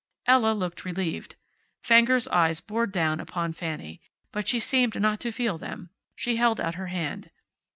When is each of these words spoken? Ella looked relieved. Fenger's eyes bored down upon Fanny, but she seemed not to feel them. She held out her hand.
Ella 0.25 0.53
looked 0.55 0.83
relieved. 0.83 1.35
Fenger's 1.83 2.27
eyes 2.29 2.59
bored 2.59 2.91
down 2.91 3.19
upon 3.19 3.53
Fanny, 3.53 4.01
but 4.31 4.47
she 4.47 4.59
seemed 4.59 4.99
not 4.99 5.19
to 5.19 5.31
feel 5.31 5.59
them. 5.59 5.91
She 6.15 6.37
held 6.37 6.59
out 6.59 6.73
her 6.73 6.87
hand. 6.87 7.29